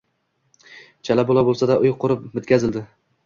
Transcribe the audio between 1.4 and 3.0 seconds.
boʻlsada uy qurib bitqazildi